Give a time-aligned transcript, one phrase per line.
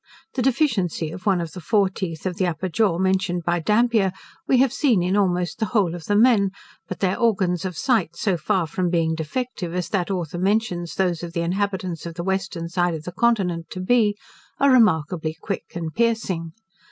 [0.33, 4.11] The deficiency of one of the fore teeth of the upper jaw, mentioned by Dampier,
[4.47, 6.49] we have seen in almost the whole of the men;
[6.87, 11.21] but their organs of sight so far from being defective, as that author mentions those
[11.21, 14.17] of the inhabitants of the western side of the continent to be,
[14.59, 16.53] are remarkably quick and piercing.